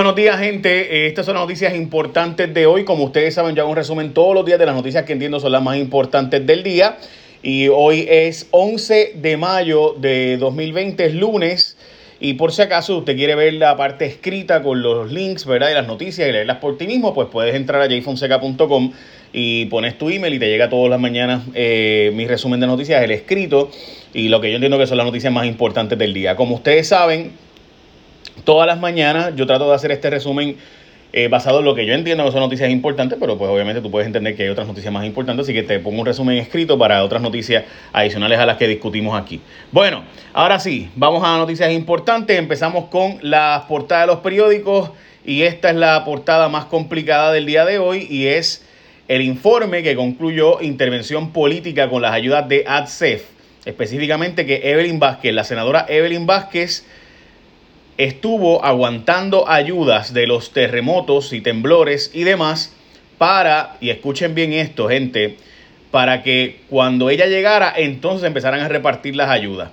Buenos 0.00 0.16
días, 0.16 0.38
gente. 0.38 1.04
Eh, 1.04 1.06
estas 1.08 1.26
son 1.26 1.34
las 1.34 1.42
noticias 1.42 1.74
importantes 1.76 2.54
de 2.54 2.64
hoy. 2.64 2.86
Como 2.86 3.04
ustedes 3.04 3.34
saben, 3.34 3.54
yo 3.54 3.60
hago 3.60 3.70
un 3.70 3.76
resumen 3.76 4.14
todos 4.14 4.34
los 4.34 4.46
días 4.46 4.58
de 4.58 4.64
las 4.64 4.74
noticias 4.74 5.04
que 5.04 5.12
entiendo 5.12 5.38
son 5.40 5.52
las 5.52 5.62
más 5.62 5.76
importantes 5.76 6.46
del 6.46 6.62
día. 6.62 6.96
Y 7.42 7.68
hoy 7.68 8.06
es 8.08 8.48
11 8.50 9.12
de 9.16 9.36
mayo 9.36 9.96
de 9.98 10.38
2020, 10.38 11.04
es 11.04 11.14
lunes. 11.14 11.76
Y 12.18 12.32
por 12.32 12.50
si 12.52 12.62
acaso 12.62 12.96
usted 12.96 13.14
quiere 13.14 13.34
ver 13.34 13.52
la 13.52 13.76
parte 13.76 14.06
escrita 14.06 14.62
con 14.62 14.80
los 14.80 15.12
links, 15.12 15.44
¿verdad? 15.44 15.68
De 15.68 15.74
las 15.74 15.86
noticias 15.86 16.26
y 16.26 16.32
leerlas 16.32 16.56
por 16.56 16.78
ti 16.78 16.86
mismo, 16.86 17.12
pues 17.12 17.28
puedes 17.30 17.54
entrar 17.54 17.82
a 17.82 17.86
jfonseca.com 17.86 18.92
y 19.34 19.66
pones 19.66 19.98
tu 19.98 20.08
email 20.08 20.32
y 20.32 20.38
te 20.38 20.48
llega 20.48 20.70
todas 20.70 20.88
las 20.88 20.98
mañanas 20.98 21.42
eh, 21.52 22.10
mi 22.14 22.26
resumen 22.26 22.58
de 22.58 22.66
noticias, 22.66 23.02
el 23.04 23.10
escrito 23.10 23.70
y 24.14 24.30
lo 24.30 24.40
que 24.40 24.48
yo 24.48 24.54
entiendo 24.54 24.78
que 24.78 24.86
son 24.86 24.96
las 24.96 25.04
noticias 25.04 25.30
más 25.30 25.44
importantes 25.44 25.98
del 25.98 26.14
día. 26.14 26.36
Como 26.36 26.54
ustedes 26.54 26.88
saben, 26.88 27.32
Todas 28.44 28.66
las 28.66 28.78
mañanas 28.80 29.34
yo 29.36 29.46
trato 29.46 29.68
de 29.68 29.74
hacer 29.74 29.92
este 29.92 30.10
resumen 30.10 30.56
eh, 31.12 31.26
basado 31.26 31.58
en 31.58 31.64
lo 31.64 31.74
que 31.74 31.86
yo 31.86 31.92
entiendo 31.92 32.24
que 32.24 32.30
son 32.30 32.40
noticias 32.40 32.70
importantes, 32.70 33.18
pero 33.20 33.36
pues 33.36 33.50
obviamente 33.50 33.82
tú 33.82 33.90
puedes 33.90 34.06
entender 34.06 34.36
que 34.36 34.44
hay 34.44 34.48
otras 34.48 34.68
noticias 34.68 34.92
más 34.92 35.04
importantes, 35.04 35.44
así 35.44 35.52
que 35.52 35.64
te 35.64 35.80
pongo 35.80 36.00
un 36.00 36.06
resumen 36.06 36.38
escrito 36.38 36.78
para 36.78 37.02
otras 37.02 37.20
noticias 37.20 37.64
adicionales 37.92 38.38
a 38.38 38.46
las 38.46 38.56
que 38.56 38.68
discutimos 38.68 39.20
aquí. 39.20 39.40
Bueno, 39.72 40.04
ahora 40.32 40.60
sí, 40.60 40.88
vamos 40.94 41.24
a 41.24 41.36
noticias 41.36 41.72
importantes. 41.72 42.38
Empezamos 42.38 42.84
con 42.86 43.18
las 43.22 43.64
portadas 43.64 44.06
de 44.06 44.12
los 44.12 44.20
periódicos 44.20 44.92
y 45.24 45.42
esta 45.42 45.70
es 45.70 45.76
la 45.76 46.04
portada 46.04 46.48
más 46.48 46.66
complicada 46.66 47.32
del 47.32 47.44
día 47.44 47.64
de 47.64 47.80
hoy 47.80 48.06
y 48.08 48.28
es 48.28 48.64
el 49.08 49.22
informe 49.22 49.82
que 49.82 49.96
concluyó 49.96 50.60
intervención 50.60 51.32
política 51.32 51.90
con 51.90 52.02
las 52.02 52.12
ayudas 52.12 52.48
de 52.48 52.64
ADSEF, 52.68 53.24
específicamente 53.64 54.46
que 54.46 54.70
Evelyn 54.70 55.00
Vázquez, 55.00 55.34
la 55.34 55.42
senadora 55.42 55.86
Evelyn 55.88 56.26
Vázquez, 56.26 56.86
estuvo 58.04 58.64
aguantando 58.64 59.46
ayudas 59.46 60.14
de 60.14 60.26
los 60.26 60.52
terremotos 60.52 61.34
y 61.34 61.42
temblores 61.42 62.10
y 62.14 62.24
demás 62.24 62.74
para, 63.18 63.76
y 63.82 63.90
escuchen 63.90 64.34
bien 64.34 64.54
esto 64.54 64.88
gente, 64.88 65.36
para 65.90 66.22
que 66.22 66.60
cuando 66.70 67.10
ella 67.10 67.26
llegara 67.26 67.74
entonces 67.76 68.26
empezaran 68.26 68.60
a 68.60 68.68
repartir 68.68 69.16
las 69.16 69.28
ayudas. 69.28 69.70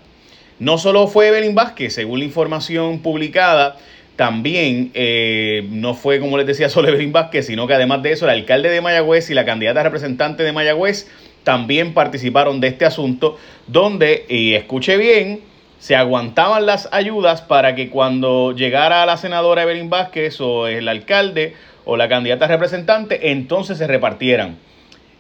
No 0.60 0.78
solo 0.78 1.08
fue 1.08 1.30
Evelyn 1.30 1.56
Vázquez, 1.56 1.94
según 1.94 2.20
la 2.20 2.26
información 2.26 3.00
publicada, 3.00 3.78
también 4.18 4.92
eh, 4.94 5.66
no 5.70 5.94
fue, 5.94 6.20
como 6.20 6.38
les 6.38 6.48
decía, 6.48 6.68
solo 6.70 6.90
Evelyn 6.90 7.14
Vázquez, 7.14 7.46
sino 7.46 7.66
que 7.66 7.76
además 7.76 8.04
de 8.04 8.12
eso, 8.12 8.26
el 8.26 8.32
alcalde 8.32 8.70
de 8.70 8.82
Mayagüez 8.82 9.30
y 9.30 9.36
la 9.36 9.46
candidata 9.46 9.84
representante 9.84 10.44
de 10.44 10.52
Mayagüez 10.52 11.08
también 11.46 11.94
participaron 11.94 12.60
de 12.60 12.68
este 12.68 12.84
asunto, 12.84 13.38
donde, 13.68 14.26
y 14.28 14.54
escuche 14.56 14.98
bien, 14.98 15.47
se 15.80 15.96
aguantaban 15.96 16.66
las 16.66 16.90
ayudas 16.92 17.42
para 17.42 17.76
que 17.76 17.90
cuando 17.90 18.54
llegara 18.54 19.06
la 19.06 19.18
senadora 19.18 19.64
Evelyn 19.64 19.90
Vázquez 19.90 20.42
o 20.42 20.68
el 20.68 20.88
alcalde 20.88 21.54
o 21.86 21.98
la 21.98 22.10
candidata 22.10 22.48
representante, 22.48 23.32
entonces 23.32 23.78
se 23.78 23.88
repartieran. 23.88 24.58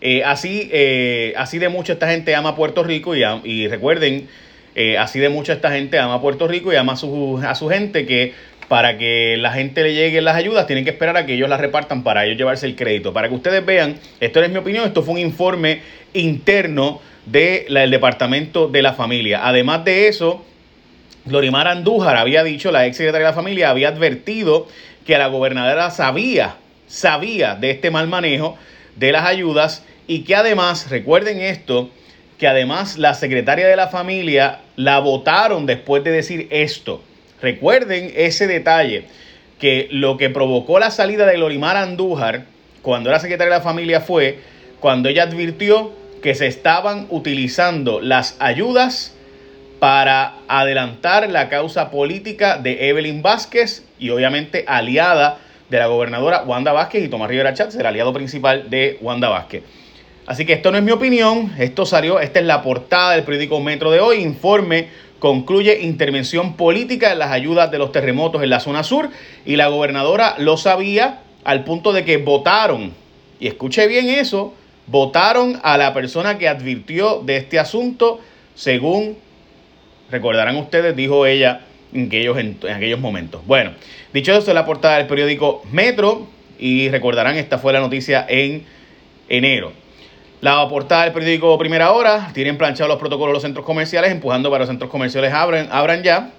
Eh, 0.01 0.23
así, 0.23 0.69
eh, 0.71 1.33
así 1.37 1.57
de 1.57 1.69
mucho 1.69 1.93
esta 1.93 2.09
gente 2.09 2.35
ama 2.35 2.55
Puerto 2.55 2.83
Rico 2.83 3.15
y, 3.15 3.67
recuerden, 3.67 4.27
eh, 4.75 4.97
así 4.97 5.19
de 5.19 5.29
mucho 5.29 5.53
esta 5.53 5.71
gente 5.71 5.97
ama 5.97 6.21
Puerto 6.21 6.47
Rico 6.47 6.71
y 6.71 6.75
ama 6.75 6.93
a 6.93 7.49
a 7.49 7.55
su 7.55 7.69
gente 7.69 8.05
que 8.05 8.33
para 8.67 8.97
que 8.97 9.37
la 9.37 9.51
gente 9.51 9.83
le 9.83 9.93
lleguen 9.93 10.25
las 10.25 10.35
ayudas 10.35 10.67
tienen 10.67 10.83
que 10.83 10.91
esperar 10.91 11.15
a 11.15 11.25
que 11.25 11.35
ellos 11.35 11.49
las 11.49 11.61
repartan 11.61 12.03
para 12.03 12.25
ellos 12.25 12.37
llevarse 12.37 12.65
el 12.65 12.75
crédito. 12.75 13.13
Para 13.13 13.29
que 13.29 13.35
ustedes 13.35 13.65
vean, 13.65 13.97
esto 14.19 14.41
es 14.41 14.49
mi 14.49 14.57
opinión, 14.57 14.85
esto 14.85 15.03
fue 15.03 15.13
un 15.13 15.19
informe 15.19 15.81
interno 16.13 17.01
del 17.25 17.91
Departamento 17.91 18.67
de 18.67 18.81
la 18.81 18.93
Familia. 18.93 19.41
Además 19.47 19.85
de 19.85 20.07
eso, 20.07 20.45
Glorimar 21.25 21.67
Andújar 21.67 22.17
había 22.17 22.43
dicho, 22.43 22.71
la 22.71 22.85
ex 22.85 22.97
secretaria 22.97 23.27
de 23.27 23.31
la 23.31 23.35
familia, 23.35 23.69
había 23.69 23.89
advertido 23.89 24.67
que 25.05 25.17
la 25.17 25.27
gobernadora 25.27 25.89
sabía, 25.89 26.55
sabía 26.87 27.55
de 27.55 27.71
este 27.71 27.91
mal 27.91 28.07
manejo 28.07 28.57
de 28.95 29.11
las 29.11 29.25
ayudas 29.25 29.83
y 30.07 30.21
que 30.21 30.35
además, 30.35 30.89
recuerden 30.89 31.41
esto, 31.41 31.89
que 32.37 32.47
además 32.47 32.97
la 32.97 33.13
secretaria 33.13 33.67
de 33.67 33.75
la 33.75 33.87
familia 33.87 34.59
la 34.75 34.99
votaron 34.99 35.65
después 35.65 36.03
de 36.03 36.11
decir 36.11 36.47
esto. 36.49 37.01
Recuerden 37.41 38.11
ese 38.15 38.47
detalle, 38.47 39.05
que 39.59 39.87
lo 39.91 40.17
que 40.17 40.29
provocó 40.29 40.79
la 40.79 40.91
salida 40.91 41.25
de 41.25 41.35
Glorimar 41.35 41.77
Andújar 41.77 42.45
cuando 42.81 43.09
era 43.09 43.19
secretaria 43.19 43.53
de 43.53 43.59
la 43.59 43.63
familia 43.63 44.01
fue 44.01 44.39
cuando 44.79 45.09
ella 45.09 45.23
advirtió 45.23 45.91
que 46.21 46.35
se 46.35 46.47
estaban 46.47 47.07
utilizando 47.09 47.99
las 47.99 48.35
ayudas 48.39 49.13
para 49.79 50.35
adelantar 50.47 51.29
la 51.29 51.49
causa 51.49 51.91
política 51.91 52.57
de 52.57 52.89
Evelyn 52.89 53.21
Vázquez 53.21 53.83
y 53.99 54.09
obviamente 54.09 54.63
aliada 54.67 55.39
de 55.69 55.77
la 55.77 55.87
gobernadora 55.87 56.43
Wanda 56.43 56.71
Vázquez 56.71 57.03
y 57.03 57.09
Tomás 57.09 57.29
Rivera 57.29 57.53
Chávez, 57.53 57.75
el 57.75 57.85
aliado 57.85 58.13
principal 58.13 58.69
de 58.69 58.97
Wanda 59.01 59.29
Vázquez. 59.29 59.63
Así 60.25 60.45
que 60.45 60.53
esto 60.53 60.71
no 60.71 60.77
es 60.77 60.83
mi 60.83 60.91
opinión, 60.91 61.53
esto 61.57 61.85
salió, 61.85 62.19
esta 62.19 62.39
es 62.39 62.45
la 62.45 62.61
portada 62.61 63.13
del 63.13 63.23
periódico 63.23 63.59
Metro 63.59 63.91
de 63.91 63.99
hoy, 63.99 64.17
informe 64.17 64.87
concluye 65.19 65.81
intervención 65.81 66.55
política 66.55 67.11
en 67.11 67.19
las 67.19 67.31
ayudas 67.31 67.71
de 67.71 67.77
los 67.77 67.91
terremotos 67.91 68.43
en 68.43 68.49
la 68.49 68.59
zona 68.59 68.83
sur 68.83 69.09
y 69.45 69.55
la 69.55 69.67
gobernadora 69.67 70.35
lo 70.37 70.57
sabía 70.57 71.21
al 71.43 71.63
punto 71.63 71.93
de 71.93 72.03
que 72.03 72.17
votaron, 72.17 72.93
y 73.39 73.47
escuche 73.47 73.87
bien 73.87 74.09
eso, 74.09 74.53
votaron 74.87 75.59
a 75.63 75.77
la 75.77 75.93
persona 75.93 76.37
que 76.37 76.47
advirtió 76.47 77.21
de 77.21 77.37
este 77.37 77.59
asunto 77.59 78.19
según 78.55 79.17
recordarán 80.09 80.55
ustedes, 80.57 80.95
dijo 80.95 81.25
ella 81.25 81.61
en 81.93 82.07
aquellos, 82.07 82.37
en, 82.37 82.57
aquellos 82.73 82.99
momentos. 82.99 83.45
Bueno, 83.45 83.71
dicho 84.13 84.33
eso, 84.33 84.53
la 84.53 84.65
portada 84.65 84.97
del 84.97 85.07
periódico 85.07 85.63
Metro 85.71 86.27
y 86.59 86.89
recordarán, 86.89 87.37
esta 87.37 87.59
fue 87.59 87.73
la 87.73 87.79
noticia 87.79 88.25
en 88.27 88.63
enero. 89.29 89.71
La 90.39 90.67
portada 90.69 91.05
del 91.05 91.13
periódico 91.13 91.57
Primera 91.57 91.91
Hora, 91.91 92.29
tienen 92.33 92.57
planchados 92.59 92.89
los 92.89 92.99
protocolos 92.99 93.29
de 93.29 93.33
los 93.33 93.41
centros 93.41 93.65
comerciales, 93.65 94.11
empujando 94.11 94.51
para 94.51 94.59
los 94.59 94.69
centros 94.69 94.91
comerciales 94.91 95.33
abran, 95.33 95.67
abran 95.71 96.03
ya. 96.03 96.31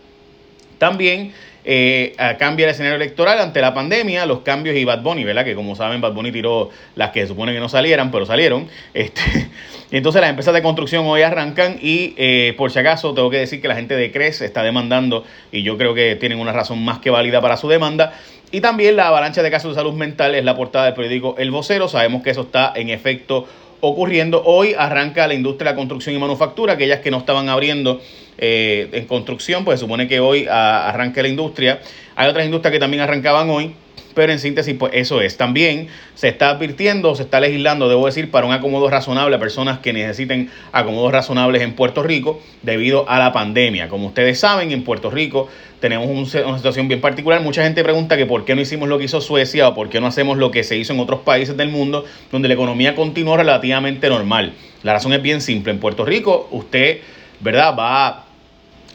También 0.79 1.33
eh, 1.65 2.15
cambia 2.39 2.67
el 2.67 2.71
escenario 2.71 2.95
electoral 2.95 3.41
ante 3.41 3.61
la 3.61 3.75
pandemia, 3.75 4.25
los 4.25 4.41
cambios 4.41 4.77
y 4.77 4.85
Bad 4.85 5.03
Bunny, 5.03 5.25
¿verdad? 5.25 5.45
Que 5.45 5.57
como 5.57 5.75
saben, 5.75 6.01
Bad 6.01 6.13
Bunny 6.13 6.31
tiró 6.31 6.71
las 6.95 7.11
que 7.11 7.23
se 7.23 7.27
supone 7.27 7.53
que 7.53 7.59
no 7.59 7.69
salieran, 7.69 8.13
pero 8.13 8.25
salieron. 8.25 8.69
Este, 8.95 9.21
entonces 9.91 10.21
las 10.21 10.31
empresas 10.31 10.55
de 10.55 10.63
construcción 10.63 11.05
hoy 11.05 11.23
arrancan 11.23 11.79
y 11.83 12.15
eh, 12.17 12.55
por 12.57 12.71
si 12.71 12.79
acaso 12.79 13.15
tengo 13.15 13.31
que 13.31 13.39
decir 13.39 13.61
que 13.61 13.67
la 13.67 13.75
gente 13.75 13.97
de 13.97 14.13
CRES 14.13 14.43
está 14.43 14.63
demandando 14.63 15.25
y 15.51 15.65
yo 15.65 15.77
creo 15.77 15.93
que 15.93 16.15
tienen 16.15 16.39
una 16.39 16.53
razón 16.53 16.85
más 16.85 17.01
que 17.01 17.11
válida 17.11 17.41
para 17.41 17.57
su 17.57 17.69
demanda. 17.69 18.13
Y 18.51 18.61
también 18.61 18.95
la 18.95 19.09
avalancha 19.09 19.43
de 19.43 19.51
casos 19.51 19.73
de 19.73 19.75
salud 19.75 19.93
mental 19.93 20.37
es 20.37 20.45
la 20.45 20.55
portada 20.55 20.87
del 20.87 20.95
periódico 20.95 21.35
El 21.37 21.51
Vocero. 21.51 21.89
Sabemos 21.89 22.23
que 22.23 22.31
eso 22.31 22.43
está 22.43 22.73
en 22.77 22.89
efecto 22.89 23.47
ocurriendo. 23.81 24.43
Hoy 24.45 24.75
arranca 24.77 25.27
la 25.27 25.35
industria 25.35 25.71
de 25.71 25.75
la 25.75 25.77
construcción 25.77 26.15
y 26.15 26.19
manufactura, 26.19 26.75
aquellas 26.75 27.01
que 27.01 27.11
no 27.11 27.19
estaban 27.19 27.49
abriendo 27.49 28.01
eh, 28.39 28.89
en 28.93 29.07
construcción, 29.07 29.65
pues 29.65 29.81
se 29.81 29.87
supone 29.87 30.09
que 30.09 30.21
hoy 30.21 30.47
arranca 30.49 31.23
la 31.23 31.29
industria. 31.29 31.81
Hay 32.17 32.29
otras 32.29 32.45
industrias 32.45 32.73
que 32.73 32.79
también 32.79 33.03
arrancaban 33.03 33.51
hoy, 33.51 33.75
pero 34.15 34.33
en 34.33 34.39
síntesis, 34.39 34.75
pues 34.79 34.93
eso 34.95 35.21
es. 35.21 35.37
También 35.37 35.89
se 36.15 36.29
está 36.29 36.51
advirtiendo, 36.51 37.15
se 37.15 37.23
está 37.23 37.41
legislando, 37.41 37.89
debo 37.89 38.07
decir, 38.07 38.31
para 38.31 38.47
un 38.47 38.53
acomodo 38.53 38.89
razonable 38.91 39.37
a 39.37 39.39
personas 39.39 39.79
que 39.79 39.93
necesiten 39.93 40.51
acomodos 40.73 41.13
razonables 41.13 41.63
en 41.63 41.75
Puerto 41.75 42.03
Rico 42.03 42.41
debido 42.63 43.09
a 43.09 43.19
la 43.19 43.33
pandemia. 43.33 43.89
Como 43.89 44.09
ustedes 44.09 44.41
saben, 44.41 44.73
en 44.73 44.85
Puerto 44.85 45.11
Rico 45.11 45.49
tenemos 45.81 46.09
una 46.09 46.57
situación 46.57 46.89
bien 46.89 47.01
particular. 47.01 47.41
Mucha 47.41 47.63
gente 47.63 47.83
pregunta 47.85 48.17
que 48.17 48.27
por 48.27 48.45
qué 48.45 48.55
no 48.55 48.61
hicimos 48.61 48.89
lo 48.89 48.99
que 48.99 49.05
hizo 49.05 49.21
Suecia 49.21 49.69
o 49.69 49.75
por 49.75 49.89
qué 49.89 50.01
no 50.01 50.07
hacemos 50.07 50.39
lo 50.39 50.51
que 50.51 50.65
se 50.65 50.77
hizo 50.77 50.93
en 50.93 51.01
otros 51.01 51.21
países 51.21 51.57
del 51.57 51.69
mundo 51.69 52.05
donde 52.33 52.49
la 52.49 52.55
economía 52.55 52.95
continúa 52.95 53.37
relativamente 53.37 54.09
normal. 54.09 54.55
La 54.83 54.93
razón 54.93 55.13
es 55.13 55.23
bien 55.23 55.41
simple. 55.41 55.73
En 55.73 55.79
Puerto 55.79 56.05
Rico, 56.05 56.49
usted, 56.51 57.01
¿verdad? 57.41 57.75
Va 57.79 58.25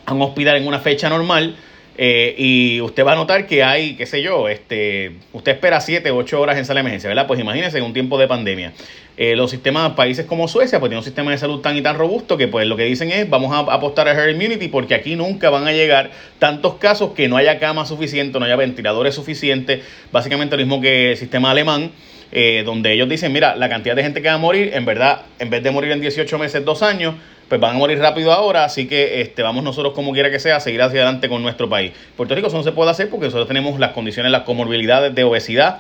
a 0.06 0.14
un 0.14 0.22
hospital 0.22 0.58
en 0.58 0.68
una 0.68 0.80
fecha 0.80 1.10
normal 1.10 1.56
eh, 1.98 2.34
y 2.38 2.82
usted 2.82 3.06
va 3.06 3.14
a 3.14 3.16
notar 3.16 3.46
que 3.46 3.64
hay, 3.64 3.96
qué 3.96 4.06
sé 4.06 4.22
yo, 4.22 4.50
este, 4.50 5.14
usted 5.32 5.54
espera 5.54 5.80
7 5.80 6.10
o 6.12 6.18
8 6.18 6.42
horas 6.42 6.58
en 6.58 6.66
sala 6.66 6.80
de 6.80 6.82
emergencia, 6.82 7.08
¿verdad? 7.08 7.28
Pues 7.28 7.40
imagínese 7.40 7.78
en 7.78 7.84
un 7.84 7.94
tiempo 7.94 8.18
de 8.18 8.28
pandemia. 8.28 8.74
Eh, 9.16 9.36
los 9.36 9.52
sistemas, 9.52 9.92
países 9.92 10.26
como 10.26 10.48
Suecia, 10.48 10.80
pues 10.80 10.90
tienen 10.90 11.00
un 11.00 11.04
sistema 11.04 11.30
de 11.30 11.38
salud 11.38 11.62
tan 11.62 11.78
y 11.78 11.84
tan 11.84 11.96
robusto 11.96 12.36
que 12.36 12.48
pues 12.48 12.66
lo 12.66 12.76
que 12.76 12.86
dicen 12.86 13.12
es 13.12 13.30
vamos 13.30 13.54
a 13.54 13.60
apostar 13.72 14.08
a 14.08 14.12
herd 14.14 14.32
immunity 14.32 14.70
porque 14.70 14.96
aquí 14.96 15.16
nunca 15.16 15.52
van 15.52 15.68
a 15.68 15.72
llegar 15.72 16.10
tantos 16.40 16.76
casos 16.76 17.12
que 17.12 17.28
no 17.28 17.38
haya 17.38 17.60
cama 17.60 17.86
suficiente, 17.86 18.40
no 18.40 18.46
haya 18.46 18.56
ventiladores 18.56 19.14
suficientes, 19.14 19.82
básicamente 20.12 20.58
lo 20.58 20.64
mismo 20.64 20.82
que 20.82 21.12
el 21.12 21.18
sistema 21.18 21.52
alemán. 21.52 21.92
Eh, 22.36 22.64
donde 22.66 22.92
ellos 22.92 23.08
dicen, 23.08 23.32
mira, 23.32 23.56
la 23.56 23.70
cantidad 23.70 23.96
de 23.96 24.02
gente 24.02 24.24
que 24.24 24.28
va 24.28 24.34
a 24.34 24.40
morir, 24.40 24.72
en 24.74 24.86
verdad, 24.86 25.22
en 25.38 25.52
vez 25.52 25.62
de 25.62 25.70
morir 25.70 25.92
en 25.92 26.02
18 26.02 26.40
meses, 26.40 26.66
2 26.66 26.82
años, 26.82 27.14
pues 27.48 27.62
van 27.62 27.76
a 27.76 27.78
morir 27.78 28.00
rápido 28.00 28.34
ahora, 28.34 28.66
así 28.66 28.88
que 28.88 29.22
este, 29.22 29.44
vamos 29.44 29.64
nosotros 29.64 29.94
como 29.94 30.14
quiera 30.14 30.32
que 30.32 30.40
sea 30.40 30.56
a 30.56 30.60
seguir 30.60 30.82
hacia 30.82 31.02
adelante 31.02 31.30
con 31.30 31.44
nuestro 31.44 31.70
país. 31.70 31.92
Puerto 32.18 32.34
Rico 32.34 32.48
eso 32.48 32.58
no 32.58 32.64
se 32.64 32.72
puede 32.72 32.90
hacer 32.90 33.08
porque 33.12 33.26
nosotros 33.26 33.48
tenemos 33.48 33.80
las 33.80 33.92
condiciones, 33.92 34.32
las 34.32 34.42
comorbilidades 34.42 35.14
de 35.14 35.24
obesidad, 35.24 35.78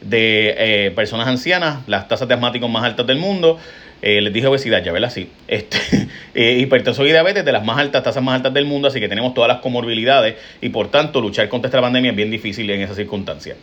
de 0.00 0.54
eh, 0.58 0.90
personas 0.92 1.26
ancianas, 1.26 1.80
las 1.88 2.06
tasas 2.06 2.28
de 2.28 2.34
asmáticos 2.34 2.70
más 2.70 2.84
altas 2.84 3.04
del 3.08 3.18
mundo. 3.18 3.58
Eh, 4.00 4.20
les 4.20 4.32
dije 4.32 4.46
obesidad, 4.46 4.84
ya 4.84 4.92
verla 4.92 5.08
así. 5.08 5.28
Este, 5.48 5.78
eh, 6.36 6.58
hipertensión 6.60 7.08
y 7.08 7.10
diabetes 7.10 7.44
de 7.44 7.50
las 7.50 7.64
más 7.64 7.78
altas, 7.78 8.04
tasas 8.04 8.22
más 8.22 8.36
altas 8.36 8.54
del 8.54 8.66
mundo, 8.66 8.86
así 8.86 9.00
que 9.00 9.08
tenemos 9.08 9.34
todas 9.34 9.48
las 9.48 9.58
comorbilidades 9.58 10.36
y 10.60 10.68
por 10.68 10.88
tanto 10.92 11.20
luchar 11.20 11.48
contra 11.48 11.66
esta 11.66 11.80
pandemia 11.80 12.12
es 12.12 12.16
bien 12.16 12.30
difícil 12.30 12.70
en 12.70 12.82
esas 12.82 12.94
circunstancias. 12.94 13.56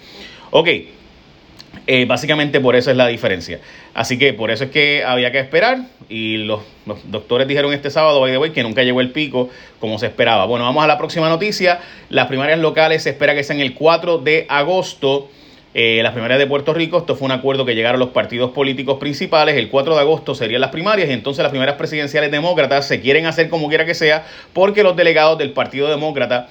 Ok, 0.49 0.67
eh, 1.85 2.05
básicamente 2.05 2.61
por 2.61 2.75
eso 2.75 2.91
es 2.91 2.97
la 2.97 3.07
diferencia. 3.07 3.59
Así 3.93 4.17
que 4.17 4.33
por 4.33 4.51
eso 4.51 4.65
es 4.65 4.71
que 4.71 5.03
había 5.03 5.31
que 5.31 5.39
esperar 5.39 5.79
y 6.07 6.37
los, 6.37 6.61
doctores 7.05 7.47
dijeron 7.47 7.73
este 7.73 7.89
sábado, 7.89 8.21
by 8.21 8.31
the 8.31 8.37
way, 8.37 8.51
que 8.51 8.63
nunca 8.63 8.83
llegó 8.83 9.01
el 9.01 9.11
pico 9.11 9.49
como 9.79 9.99
se 9.99 10.07
esperaba. 10.07 10.45
Bueno, 10.45 10.65
vamos 10.65 10.83
a 10.83 10.87
la 10.87 10.97
próxima 10.97 11.27
noticia. 11.27 11.79
Las 12.09 12.27
primarias 12.27 12.59
locales 12.59 13.03
se 13.03 13.09
espera 13.09 13.35
que 13.35 13.43
sean 13.43 13.59
el 13.59 13.73
4 13.73 14.19
de 14.19 14.45
agosto. 14.47 15.29
Eh, 15.73 16.01
las 16.03 16.11
primarias 16.11 16.39
de 16.39 16.45
Puerto 16.45 16.73
Rico, 16.73 16.99
esto 16.99 17.15
fue 17.15 17.25
un 17.25 17.31
acuerdo 17.31 17.65
que 17.65 17.73
llegaron 17.73 17.99
los 17.99 18.09
partidos 18.09 18.51
políticos 18.51 18.97
principales. 18.99 19.57
El 19.57 19.69
4 19.69 19.95
de 19.95 19.99
agosto 19.99 20.35
serían 20.35 20.61
las 20.61 20.69
primarias 20.69 21.09
y 21.09 21.13
entonces 21.13 21.43
las 21.43 21.49
primarias 21.49 21.77
presidenciales 21.77 22.31
demócratas 22.31 22.87
se 22.87 23.01
quieren 23.01 23.25
hacer 23.25 23.49
como 23.49 23.67
quiera 23.67 23.85
que 23.85 23.95
sea 23.95 24.25
porque 24.53 24.83
los 24.83 24.95
delegados 24.95 25.37
del 25.37 25.51
Partido 25.51 25.89
Demócrata 25.89 26.47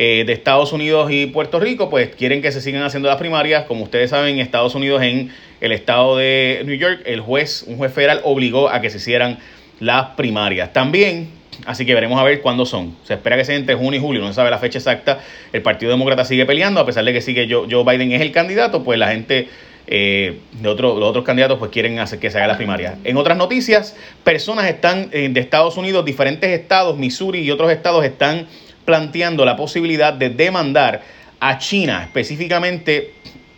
eh, 0.00 0.22
de 0.24 0.32
Estados 0.32 0.72
Unidos 0.72 1.10
y 1.10 1.26
Puerto 1.26 1.58
Rico, 1.58 1.90
pues 1.90 2.14
quieren 2.14 2.40
que 2.40 2.52
se 2.52 2.60
sigan 2.60 2.84
haciendo 2.84 3.08
las 3.08 3.18
primarias. 3.18 3.64
Como 3.64 3.82
ustedes 3.82 4.10
saben, 4.10 4.34
en 4.34 4.40
Estados 4.40 4.76
Unidos, 4.76 5.02
en 5.02 5.32
el 5.60 5.72
estado 5.72 6.16
de 6.16 6.62
New 6.64 6.76
York, 6.76 7.00
el 7.04 7.20
juez, 7.20 7.64
un 7.66 7.78
juez 7.78 7.92
federal, 7.92 8.20
obligó 8.22 8.68
a 8.68 8.80
que 8.80 8.90
se 8.90 8.98
hicieran 8.98 9.40
las 9.80 10.10
primarias. 10.10 10.72
También, 10.72 11.30
así 11.66 11.84
que 11.84 11.94
veremos 11.94 12.20
a 12.20 12.22
ver 12.22 12.42
cuándo 12.42 12.64
son. 12.64 12.94
Se 13.02 13.14
espera 13.14 13.36
que 13.36 13.44
sea 13.44 13.56
entre 13.56 13.74
junio 13.74 13.98
y 13.98 14.00
julio, 14.00 14.22
no 14.22 14.28
se 14.28 14.34
sabe 14.34 14.50
la 14.50 14.58
fecha 14.58 14.78
exacta. 14.78 15.18
El 15.52 15.62
Partido 15.62 15.90
Demócrata 15.90 16.24
sigue 16.24 16.46
peleando, 16.46 16.78
a 16.78 16.86
pesar 16.86 17.04
de 17.04 17.12
que 17.12 17.20
sigue 17.20 17.48
Joe, 17.50 17.66
Biden 17.66 18.12
es 18.12 18.20
el 18.20 18.30
candidato, 18.30 18.84
pues 18.84 19.00
la 19.00 19.08
gente 19.08 19.48
eh, 19.88 20.38
de 20.60 20.68
otro, 20.68 20.96
los 20.96 21.08
otros 21.08 21.24
candidatos 21.24 21.58
pues 21.58 21.72
quieren 21.72 21.98
hacer 21.98 22.20
que 22.20 22.30
se 22.30 22.38
haga 22.38 22.46
las 22.46 22.56
primarias. 22.56 22.94
En 23.02 23.16
otras 23.16 23.36
noticias, 23.36 23.96
personas 24.22 24.66
están 24.66 25.08
eh, 25.10 25.28
de 25.28 25.40
Estados 25.40 25.76
Unidos, 25.76 26.04
diferentes 26.04 26.48
estados, 26.50 26.96
Missouri 26.96 27.40
y 27.40 27.50
otros 27.50 27.72
estados 27.72 28.04
están 28.04 28.46
planteando 28.88 29.44
la 29.44 29.54
posibilidad 29.54 30.14
de 30.14 30.30
demandar 30.30 31.02
a 31.40 31.58
China, 31.58 32.04
específicamente 32.04 33.12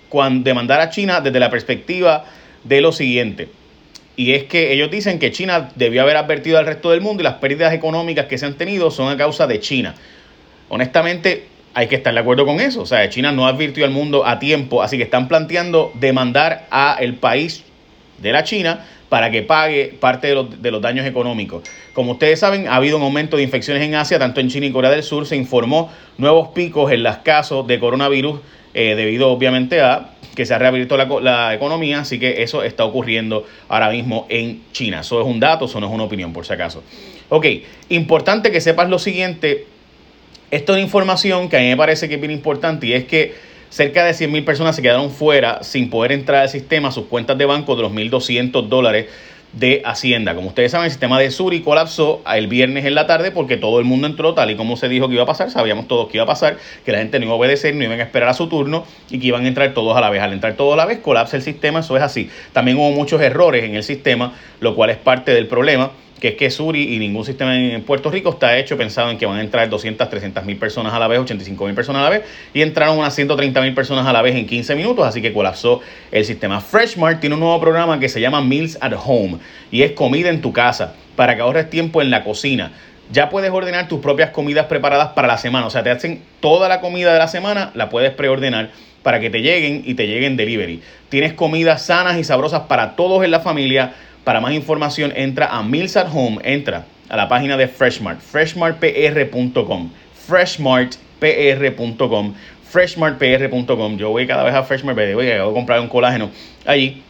cuando 0.09 0.43
demandar 0.43 0.81
a 0.81 0.91
China 0.91 1.21
desde 1.21 1.38
la 1.38 1.49
perspectiva 1.49 2.25
de 2.65 2.81
lo 2.81 2.91
siguiente. 2.91 3.49
Y 4.17 4.32
es 4.32 4.43
que 4.47 4.73
ellos 4.73 4.91
dicen 4.91 5.21
que 5.21 5.31
China 5.31 5.69
debió 5.77 6.03
haber 6.03 6.17
advertido 6.17 6.59
al 6.59 6.67
resto 6.67 6.91
del 6.91 7.00
mundo 7.00 7.21
y 7.21 7.25
las 7.25 7.35
pérdidas 7.35 7.73
económicas 7.73 8.27
que 8.27 8.38
se 8.38 8.47
han 8.47 8.55
tenido 8.55 8.91
son 8.91 9.09
a 9.09 9.17
causa 9.17 9.47
de 9.47 9.61
China. 9.61 9.94
Honestamente, 10.69 11.44
hay 11.75 11.87
que 11.87 11.94
estar 11.94 12.12
de 12.12 12.19
acuerdo 12.19 12.44
con 12.44 12.59
eso. 12.59 12.82
O 12.82 12.87
sea, 12.87 13.09
China 13.09 13.31
no 13.31 13.47
advirtió 13.47 13.85
al 13.85 13.93
mundo 13.93 14.27
a 14.27 14.41
tiempo, 14.41 14.82
así 14.82 14.97
que 14.97 15.05
están 15.05 15.29
planteando 15.29 15.93
demandar 15.94 16.67
a 16.73 16.97
el 16.99 17.15
país 17.15 17.62
de 18.19 18.32
la 18.32 18.43
China 18.43 18.85
para 19.10 19.30
que 19.30 19.42
pague 19.42 19.92
parte 20.00 20.28
de 20.28 20.70
los, 20.70 20.80
daños 20.80 21.04
económicos. 21.04 21.64
Como 21.92 22.12
ustedes 22.12 22.38
saben, 22.38 22.68
ha 22.68 22.76
habido 22.76 22.96
un 22.96 23.02
aumento 23.02 23.36
de 23.36 23.42
infecciones 23.42 23.82
en 23.82 23.96
Asia, 23.96 24.18
tanto 24.20 24.40
en 24.40 24.48
China 24.48 24.66
y 24.66 24.70
Corea 24.70 24.90
del 24.90 25.02
Sur. 25.02 25.26
Se 25.26 25.36
informó 25.36 25.90
nuevos 26.16 26.50
picos 26.50 26.90
en 26.92 27.02
los 27.02 27.16
casos 27.18 27.66
de 27.66 27.80
coronavirus 27.80 28.40
eh, 28.72 28.94
debido 28.94 29.28
obviamente 29.28 29.80
a 29.80 30.12
que 30.36 30.46
se 30.46 30.54
ha 30.54 30.58
reabierto 30.58 30.96
la, 30.96 31.52
economía, 31.52 32.00
así 32.00 32.20
que 32.20 32.44
eso 32.44 32.62
está 32.62 32.84
ocurriendo 32.84 33.44
ahora 33.68 33.90
mismo 33.90 34.26
en 34.28 34.62
China. 34.70 35.00
Eso 35.00 35.20
es 35.20 35.26
un 35.26 35.40
dato, 35.40 35.64
eso 35.64 35.80
no 35.80 35.88
es 35.88 35.92
una 35.92 36.04
opinión 36.04 36.32
por 36.32 36.46
si 36.46 36.52
acaso. 36.52 36.84
Ok, 37.30 37.46
importante 37.88 38.52
que 38.52 38.60
sepas 38.60 38.88
lo 38.88 39.00
siguiente, 39.00 39.66
esto 40.52 40.72
es 40.72 40.76
una 40.76 40.84
información 40.84 41.48
que 41.48 41.56
a 41.56 41.60
mí 41.60 41.66
me 41.66 41.76
parece 41.76 42.08
que 42.08 42.14
es 42.14 42.20
bien 42.20 42.32
importante 42.32 42.86
y 42.86 42.92
es 42.92 43.04
que 43.06 43.34
cerca 43.70 44.05
de 44.05 44.12
100.000 44.12 44.44
personas 44.44 44.76
se 44.76 44.82
quedaron 44.82 45.11
fuera 45.11 45.62
sin 45.62 45.88
poder 45.88 46.12
entrar 46.12 46.43
al 46.43 46.49
sistema, 46.49 46.93
sus 46.93 47.06
cuentas 47.06 47.38
de 47.38 47.46
banco 47.46 47.76
de 47.76 47.82
los 47.82 47.93
1.200 47.93 48.69
dólares 48.69 49.06
de 49.52 49.82
Hacienda. 49.84 50.34
Como 50.34 50.49
ustedes 50.49 50.70
saben, 50.70 50.84
el 50.84 50.90
sistema 50.90 51.19
de 51.19 51.31
Suri 51.31 51.61
colapsó 51.61 52.22
el 52.32 52.46
viernes 52.46 52.84
en 52.84 52.94
la 52.94 53.06
tarde 53.06 53.31
porque 53.31 53.56
todo 53.56 53.78
el 53.78 53.84
mundo 53.84 54.06
entró 54.06 54.34
tal 54.34 54.50
y 54.50 54.56
como 54.56 54.76
se 54.76 54.88
dijo 54.88 55.08
que 55.08 55.14
iba 55.14 55.25
a 55.25 55.26
pasar. 55.26 55.50
Sabíamos 55.50 55.88
todos 55.88 56.08
que 56.08 56.19
iba 56.19 56.25
a 56.25 56.26
pasar, 56.26 56.56
que 56.84 56.93
la 56.93 56.99
gente 56.99 57.19
no 57.19 57.26
iba 57.26 57.34
a 57.34 57.37
obedecer, 57.37 57.75
no 57.75 57.84
iban 57.84 57.99
a 57.99 58.05
esperar 58.05 58.28
a 58.28 58.34
su 58.34 58.49
turno 58.49 58.84
y 59.11 59.19
que 59.19 59.26
iban 59.26 59.44
a 59.44 59.49
entrar 59.49 59.72
todos 59.75 59.96
a 59.96 60.00
la 60.00 60.11
vez. 60.11 60.22
Al 60.22 60.32
entrar 60.32 60.55
todos 60.55 60.75
a 60.75 60.76
la 60.76 60.87
vez, 60.87 60.99
colapsa 60.99 61.37
el 61.37 61.43
sistema, 61.43 61.81
eso 61.81 61.96
es 61.96 62.02
así. 62.02 62.31
También 62.52 62.76
hubo 62.78 62.90
muchos 62.93 63.20
errores 63.20 63.64
en 63.64 63.75
el 63.75 63.82
sistema, 63.82 64.34
lo 64.61 64.75
cual 64.75 64.90
es 64.90 64.99
parte 64.99 65.32
del 65.32 65.46
problema 65.46 65.90
que 66.20 66.28
es 66.28 66.34
que 66.34 66.50
Suri 66.50 66.94
y 66.94 66.99
ningún 66.99 67.25
sistema 67.25 67.56
en 67.58 67.82
Puerto 67.82 68.11
Rico 68.11 68.31
está 68.31 68.56
hecho 68.58 68.76
pensado 68.76 69.11
en 69.11 69.19
que 69.19 69.26
van 69.26 69.38
a 69.38 69.40
entrar 69.40 69.69
200, 69.69 70.08
300 70.08 70.44
mil 70.44 70.58
personas 70.58 70.93
a 70.93 70.99
la 70.99 71.08
vez, 71.08 71.19
85 71.19 71.64
mil 71.64 71.75
personas 71.75 72.00
a 72.00 72.05
la 72.05 72.11
vez, 72.11 72.22
y 72.52 72.62
entraron 72.62 72.99
unas 72.99 73.14
130 73.14 73.61
mil 73.62 73.75
personas 73.75 74.06
a 74.06 74.12
la 74.12 74.22
vez 74.22 74.37
en 74.37 74.46
15 74.46 74.75
minutos, 74.75 75.06
así 75.06 75.22
que 75.22 75.32
colapsó 75.32 75.81
el 76.12 76.25
sistema. 76.25 76.61
Freshmart 76.61 77.20
tiene 77.20 77.34
un 77.34 77.40
nuevo 77.40 77.58
programa 77.61 77.99
que 77.99 78.08
se 78.08 78.20
llama 78.20 78.40
Meals 78.43 78.78
at 78.81 78.93
Home 79.05 79.38
y 79.70 79.82
es 79.82 79.93
comida 79.93 80.28
en 80.28 80.43
tu 80.43 80.52
casa 80.52 80.94
para 81.17 81.34
que 81.34 81.43
ahorres 81.43 81.70
tiempo 81.70 82.02
en 82.02 82.11
la 82.11 82.22
cocina. 82.22 82.72
Ya 83.11 83.28
puedes 83.28 83.50
ordenar 83.50 83.88
tus 83.88 84.00
propias 84.00 84.31
comidas 84.31 84.67
preparadas 84.67 85.08
para 85.08 85.26
la 85.26 85.38
semana, 85.38 85.67
o 85.67 85.70
sea, 85.70 85.82
te 85.82 85.90
hacen 85.90 86.22
toda 86.40 86.69
la 86.69 86.81
comida 86.81 87.12
de 87.12 87.19
la 87.19 87.28
semana, 87.28 87.72
la 87.75 87.88
puedes 87.88 88.12
preordenar 88.12 88.70
para 89.02 89.19
que 89.19 89.31
te 89.31 89.40
lleguen 89.40 89.82
y 89.87 89.94
te 89.94 90.06
lleguen 90.06 90.37
delivery. 90.37 90.82
Tienes 91.08 91.32
comidas 91.32 91.87
sanas 91.87 92.19
y 92.19 92.25
sabrosas 92.25 92.62
para 92.69 92.96
todos 92.96 93.25
en 93.25 93.31
la 93.31 93.40
familia 93.40 93.94
para 94.25 94.40
más 94.40 94.52
información 94.52 95.12
entra 95.14 95.46
a 95.46 95.62
Meals 95.62 95.96
at 95.96 96.08
Home, 96.12 96.38
entra 96.43 96.87
a 97.08 97.17
la 97.17 97.28
página 97.28 97.56
de 97.56 97.69
Freshmart, 97.69 98.20
freshmartpr.com, 98.20 99.90
freshmartpr.com, 100.26 102.34
freshmartpr.com. 102.70 103.96
Yo 103.96 104.11
voy 104.11 104.26
cada 104.26 104.44
vez 104.44 104.55
a 104.55 104.62
Freshmart, 104.62 104.99
voy 105.14 105.31
a 105.31 105.43
comprar 105.44 105.81
un 105.81 105.88
colágeno 105.88 106.28
allí 106.64 107.02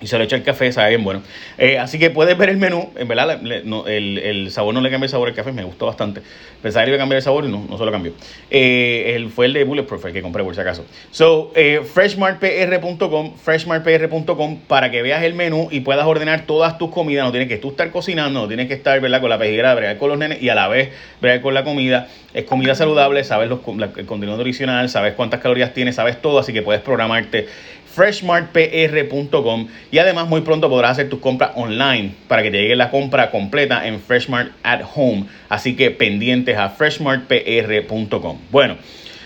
y 0.00 0.06
se 0.06 0.18
lo 0.18 0.24
echa 0.24 0.36
el 0.36 0.42
café, 0.42 0.70
sabe 0.72 0.90
bien 0.90 1.04
bueno. 1.04 1.22
Eh, 1.56 1.78
así 1.78 1.98
que 1.98 2.10
puedes 2.10 2.36
ver 2.36 2.50
el 2.50 2.56
menú, 2.56 2.90
en 2.96 3.08
verdad 3.08 3.40
el, 3.42 4.50
sabor 4.50 4.74
no 4.74 4.80
le 4.80 4.90
cambia 4.90 5.06
el 5.06 5.10
sabor 5.10 5.28
al 5.28 5.34
café, 5.34 5.52
me 5.52 5.64
gustó 5.64 5.86
bastante. 5.86 6.20
Pensaba 6.62 6.84
que 6.84 6.90
iba 6.90 6.96
a 6.96 6.98
cambiar 6.98 7.16
el 7.16 7.22
sabor 7.22 7.44
y 7.44 7.48
no, 7.48 7.64
no 7.68 7.78
se 7.78 7.84
lo 7.84 7.92
cambió. 7.92 8.12
Eh, 8.50 9.28
fue 9.34 9.46
el 9.46 9.52
de 9.52 9.64
Bulletproof, 9.64 10.04
el 10.06 10.12
que 10.12 10.22
compré 10.22 10.44
por 10.44 10.54
si 10.54 10.60
acaso. 10.60 10.84
So, 11.10 11.52
eh, 11.54 11.80
freshmartpr.com, 11.84 13.36
freshmartpr.com 13.36 14.58
para 14.66 14.90
que 14.90 15.02
veas 15.02 15.22
el 15.22 15.34
menú 15.34 15.68
y 15.70 15.80
puedas 15.80 16.06
ordenar 16.06 16.46
todas 16.46 16.76
tus 16.76 16.90
comidas. 16.90 17.24
No 17.24 17.30
tienes 17.30 17.48
que 17.48 17.56
tú 17.56 17.70
estar 17.70 17.90
cocinando, 17.90 18.40
no 18.40 18.48
tienes 18.48 18.68
que 18.68 18.74
estar 18.74 19.00
¿verdad? 19.00 19.20
con 19.20 19.30
la 19.30 19.38
pejiguera, 19.38 19.74
bregar 19.74 19.96
con 19.96 20.10
los 20.10 20.18
nenes 20.18 20.42
y 20.42 20.48
a 20.48 20.54
la 20.54 20.68
vez 20.68 20.90
bregar 21.20 21.40
con 21.40 21.54
la 21.54 21.64
comida. 21.64 22.08
Es 22.34 22.44
comida 22.44 22.74
saludable, 22.74 23.22
sabes 23.24 23.48
los, 23.48 23.60
el 23.96 24.06
contenido 24.06 24.36
nutricional, 24.36 24.88
sabes 24.88 25.14
cuántas 25.14 25.40
calorías 25.40 25.72
tiene, 25.72 25.92
sabes 25.92 26.20
todo, 26.20 26.40
así 26.40 26.52
que 26.52 26.62
puedes 26.62 26.82
programarte 26.82 27.46
freshmartpr.com 27.94 29.68
y 29.90 29.98
además 29.98 30.28
muy 30.28 30.40
pronto 30.40 30.68
podrás 30.68 30.92
hacer 30.92 31.08
tus 31.08 31.20
compras 31.20 31.52
online 31.54 32.12
para 32.28 32.42
que 32.42 32.50
te 32.50 32.60
llegue 32.60 32.76
la 32.76 32.90
compra 32.90 33.30
completa 33.30 33.86
en 33.86 34.00
Freshmart 34.00 34.52
at 34.62 34.82
Home. 34.94 35.26
Así 35.48 35.76
que 35.76 35.90
pendientes 35.90 36.56
a 36.56 36.70
freshmartpr.com. 36.70 38.38
Bueno, 38.50 38.76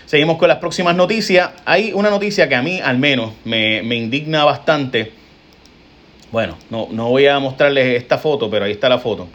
seguimos 0.05 0.37
con 0.37 0.47
las 0.47 0.57
próximas 0.57 0.95
noticias. 0.95 1.51
Hay 1.65 1.91
una 1.93 2.09
noticia 2.09 2.47
que 2.47 2.55
a 2.55 2.61
mí 2.61 2.79
al 2.79 2.97
menos 2.97 3.33
me, 3.43 3.81
indigna 3.95 4.45
bastante. 4.45 5.11
Bueno, 6.31 6.57
no, 6.69 6.87
no 6.91 7.09
voy 7.09 7.25
a 7.25 7.39
mostrarles 7.39 7.97
esta 7.97 8.17
foto, 8.17 8.49
pero 8.49 8.65
ahí 8.65 8.71
está 8.71 8.87
la 8.87 8.99
foto. 8.99 9.27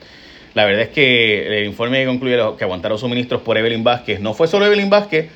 La 0.55 0.65
verdad 0.65 0.83
es 0.83 0.89
que 0.91 1.47
el 1.49 1.67
informe 1.67 2.07
concluye 2.07 2.39
que 2.57 2.65
aguantaron 2.65 2.97
suministros 2.97 3.43
por 3.43 3.59
Evelyn 3.59 3.83
Vázquez 3.83 4.21
no 4.21 4.35
fue 4.35 4.47
solo 4.47 4.65
Evelyn 4.67 4.89
Vázquez, 4.89 5.29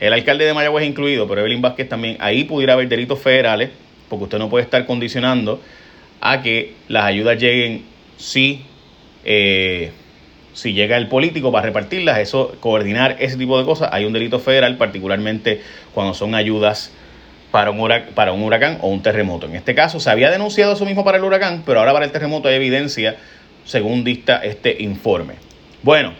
el 0.00 0.12
alcalde 0.12 0.44
de 0.44 0.54
Mayagüez 0.54 0.86
incluido, 0.86 1.28
pero 1.28 1.40
Evelyn 1.40 1.62
Vázquez 1.62 1.88
también, 1.88 2.16
ahí 2.20 2.44
pudiera 2.44 2.72
haber 2.74 2.88
delitos 2.88 3.20
federales, 3.20 3.70
porque 4.08 4.24
usted 4.24 4.38
no 4.38 4.48
puede 4.48 4.64
estar 4.64 4.84
condicionando 4.86 5.60
a 6.20 6.42
que 6.42 6.74
las 6.88 7.04
ayudas 7.04 7.38
lleguen 7.38 7.84
si, 8.16 8.62
eh, 9.24 9.90
si 10.52 10.72
llega 10.72 10.96
el 10.96 11.08
político 11.08 11.52
para 11.52 11.66
repartirlas, 11.66 12.18
eso, 12.18 12.56
coordinar 12.60 13.16
ese 13.20 13.36
tipo 13.36 13.58
de 13.58 13.64
cosas, 13.64 13.90
hay 13.92 14.04
un 14.04 14.12
delito 14.12 14.38
federal, 14.40 14.76
particularmente 14.76 15.60
cuando 15.92 16.14
son 16.14 16.34
ayudas 16.34 16.92
para 17.50 17.70
un, 17.70 17.78
huracán, 17.78 18.14
para 18.14 18.32
un 18.32 18.42
huracán 18.42 18.78
o 18.80 18.88
un 18.88 19.02
terremoto. 19.02 19.46
En 19.46 19.54
este 19.54 19.74
caso 19.74 20.00
se 20.00 20.10
había 20.10 20.30
denunciado 20.30 20.72
eso 20.72 20.84
mismo 20.84 21.04
para 21.04 21.18
el 21.18 21.24
huracán, 21.24 21.62
pero 21.64 21.78
ahora 21.78 21.92
para 21.92 22.04
el 22.04 22.10
terremoto 22.10 22.48
hay 22.48 22.56
evidencia, 22.56 23.16
según 23.64 24.02
dicta 24.02 24.38
este 24.38 24.82
informe. 24.82 25.34
Bueno, 25.82 26.14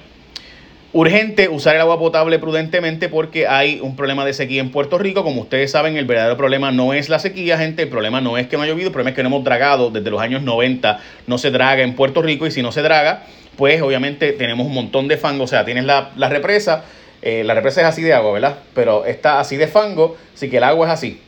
Urgente 0.96 1.48
usar 1.48 1.74
el 1.74 1.80
agua 1.80 1.98
potable 1.98 2.38
prudentemente 2.38 3.08
porque 3.08 3.48
hay 3.48 3.80
un 3.80 3.96
problema 3.96 4.24
de 4.24 4.32
sequía 4.32 4.60
en 4.60 4.70
Puerto 4.70 4.96
Rico. 4.96 5.24
Como 5.24 5.40
ustedes 5.40 5.72
saben, 5.72 5.96
el 5.96 6.04
verdadero 6.04 6.36
problema 6.36 6.70
no 6.70 6.94
es 6.94 7.08
la 7.08 7.18
sequía, 7.18 7.58
gente. 7.58 7.82
El 7.82 7.88
problema 7.88 8.20
no 8.20 8.38
es 8.38 8.46
que 8.46 8.56
no 8.56 8.62
ha 8.62 8.66
llovido, 8.68 8.86
el 8.86 8.92
problema 8.92 9.10
es 9.10 9.16
que 9.16 9.24
no 9.24 9.28
hemos 9.28 9.42
dragado 9.42 9.90
desde 9.90 10.08
los 10.08 10.20
años 10.20 10.42
90. 10.42 11.00
No 11.26 11.36
se 11.36 11.50
draga 11.50 11.82
en 11.82 11.96
Puerto 11.96 12.22
Rico 12.22 12.46
y 12.46 12.52
si 12.52 12.62
no 12.62 12.70
se 12.70 12.80
draga, 12.80 13.24
pues 13.56 13.82
obviamente 13.82 14.30
tenemos 14.34 14.68
un 14.68 14.72
montón 14.72 15.08
de 15.08 15.16
fango. 15.16 15.42
O 15.42 15.48
sea, 15.48 15.64
tienes 15.64 15.84
la, 15.84 16.12
represa, 16.28 16.84
eh, 17.22 17.42
la 17.42 17.54
represa 17.54 17.80
es 17.80 17.88
así 17.88 18.02
de 18.02 18.12
agua, 18.12 18.30
¿verdad? 18.30 18.58
Pero 18.72 19.04
está 19.04 19.40
así 19.40 19.56
de 19.56 19.66
fango, 19.66 20.16
así 20.32 20.48
que 20.48 20.58
el 20.58 20.62
agua 20.62 20.86
es 20.86 20.92
así. 20.92 21.20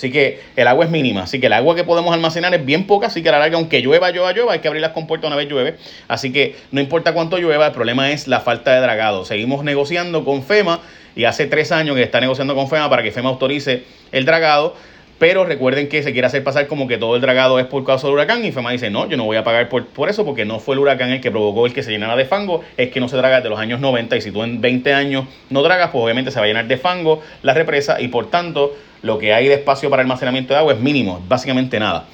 Así 0.00 0.10
que 0.10 0.40
el 0.56 0.66
agua 0.66 0.86
es 0.86 0.90
mínima. 0.90 1.24
Así 1.24 1.40
que 1.40 1.48
el 1.48 1.52
agua 1.52 1.74
que 1.74 1.84
podemos 1.84 2.14
almacenar 2.14 2.54
es 2.54 2.64
bien 2.64 2.86
poca. 2.86 3.08
Así 3.08 3.22
que 3.22 3.28
a 3.28 3.32
la 3.32 3.38
larga, 3.38 3.58
aunque 3.58 3.82
llueva, 3.82 4.10
llueva, 4.10 4.32
llueva, 4.32 4.54
hay 4.54 4.60
que 4.60 4.68
abrir 4.68 4.80
las 4.80 4.92
compuertas 4.92 5.28
una 5.28 5.36
vez 5.36 5.46
llueve. 5.46 5.76
Así 6.08 6.32
que 6.32 6.56
no 6.72 6.80
importa 6.80 7.12
cuánto 7.12 7.36
llueva, 7.36 7.66
el 7.66 7.72
problema 7.72 8.10
es 8.10 8.26
la 8.26 8.40
falta 8.40 8.72
de 8.74 8.80
dragado. 8.80 9.26
Seguimos 9.26 9.62
negociando 9.62 10.24
con 10.24 10.42
FEMA 10.42 10.80
y 11.14 11.24
hace 11.24 11.46
tres 11.46 11.70
años 11.70 11.96
que 11.96 12.02
está 12.02 12.18
negociando 12.18 12.54
con 12.54 12.66
FEMA 12.66 12.88
para 12.88 13.02
que 13.02 13.12
FEMA 13.12 13.28
autorice 13.28 13.84
el 14.10 14.24
dragado. 14.24 14.74
Pero 15.20 15.44
recuerden 15.44 15.90
que 15.90 16.02
se 16.02 16.12
quiere 16.12 16.26
hacer 16.26 16.42
pasar 16.42 16.66
como 16.66 16.88
que 16.88 16.96
todo 16.96 17.14
el 17.14 17.20
dragado 17.20 17.58
es 17.58 17.66
por 17.66 17.84
causa 17.84 18.06
del 18.06 18.14
huracán. 18.14 18.42
Y 18.42 18.52
FEMA 18.52 18.70
dice, 18.70 18.88
no, 18.88 19.06
yo 19.06 19.18
no 19.18 19.24
voy 19.26 19.36
a 19.36 19.44
pagar 19.44 19.68
por, 19.68 19.84
por 19.84 20.08
eso 20.08 20.24
porque 20.24 20.46
no 20.46 20.60
fue 20.60 20.76
el 20.76 20.78
huracán 20.78 21.10
el 21.10 21.20
que 21.20 21.30
provocó 21.30 21.66
el 21.66 21.74
que 21.74 21.82
se 21.82 21.90
llenara 21.90 22.16
de 22.16 22.24
fango. 22.24 22.62
Es 22.78 22.90
que 22.90 23.00
no 23.00 23.08
se 23.08 23.18
draga 23.18 23.36
desde 23.36 23.50
los 23.50 23.58
años 23.58 23.80
90 23.80 24.16
y 24.16 24.20
si 24.22 24.32
tú 24.32 24.42
en 24.42 24.62
20 24.62 24.94
años 24.94 25.26
no 25.50 25.62
dragas, 25.62 25.90
pues 25.90 26.02
obviamente 26.02 26.30
se 26.30 26.38
va 26.38 26.46
a 26.46 26.48
llenar 26.48 26.66
de 26.68 26.78
fango 26.78 27.20
la 27.42 27.52
represa 27.52 28.00
y 28.00 28.08
por 28.08 28.30
tanto 28.30 28.74
lo 29.02 29.18
que 29.18 29.34
hay 29.34 29.46
de 29.46 29.54
espacio 29.56 29.90
para 29.90 30.00
almacenamiento 30.00 30.54
de 30.54 30.58
agua 30.58 30.72
es 30.72 30.80
mínimo, 30.80 31.22
básicamente 31.28 31.78
nada. 31.78 32.06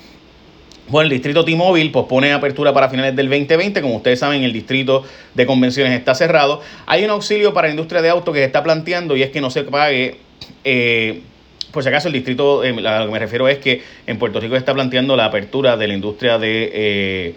Bueno, 0.88 1.04
el 1.04 1.10
distrito 1.10 1.44
T-Mobile 1.44 1.90
pospone 1.90 2.32
apertura 2.32 2.72
para 2.72 2.88
finales 2.88 3.14
del 3.14 3.28
2020. 3.28 3.82
Como 3.82 3.94
ustedes 3.94 4.18
saben, 4.18 4.42
el 4.42 4.52
distrito 4.52 5.04
de 5.32 5.46
convenciones 5.46 5.96
está 5.96 6.16
cerrado. 6.16 6.60
Hay 6.86 7.04
un 7.04 7.10
auxilio 7.10 7.54
para 7.54 7.68
la 7.68 7.74
industria 7.74 8.02
de 8.02 8.08
autos 8.08 8.34
que 8.34 8.40
se 8.40 8.46
está 8.46 8.64
planteando 8.64 9.16
y 9.16 9.22
es 9.22 9.30
que 9.30 9.40
no 9.40 9.50
se 9.50 9.62
pague 9.62 10.16
eh, 10.64 11.22
por 11.70 11.82
si 11.82 11.88
acaso 11.88 12.08
el 12.08 12.14
distrito, 12.14 12.64
eh, 12.64 12.70
a 12.86 13.00
lo 13.00 13.06
que 13.06 13.12
me 13.12 13.18
refiero 13.18 13.48
es 13.48 13.58
que 13.58 13.82
en 14.06 14.18
Puerto 14.18 14.40
Rico 14.40 14.56
está 14.56 14.74
planteando 14.74 15.16
la 15.16 15.26
apertura 15.26 15.76
de 15.76 15.88
la 15.88 15.94
industria 15.94 16.38
de, 16.38 16.70
eh, 16.72 17.34